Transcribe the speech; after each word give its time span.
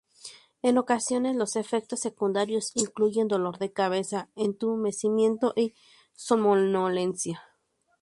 En 0.63 0.79
ocasiones, 0.79 1.35
los 1.35 1.55
efectos 1.55 1.99
secundarios 1.99 2.71
incluyen 2.73 3.27
dolor 3.27 3.59
de 3.59 3.71
cabeza, 3.71 4.29
entumecimiento 4.35 5.53
y 5.55 5.75
somnolencia. 6.15 7.43